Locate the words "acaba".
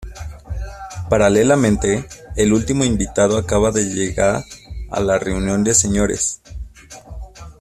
3.37-3.69